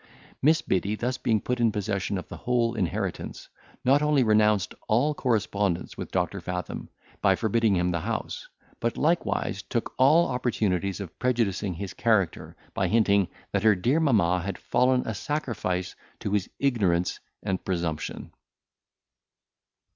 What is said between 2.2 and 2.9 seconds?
the whole